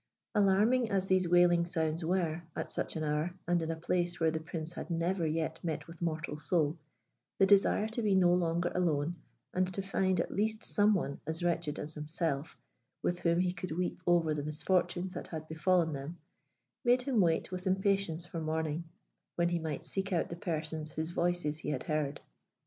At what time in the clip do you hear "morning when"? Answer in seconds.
18.41-19.49